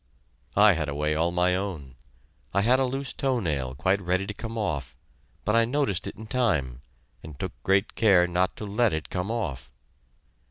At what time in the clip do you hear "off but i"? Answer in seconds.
4.57-5.63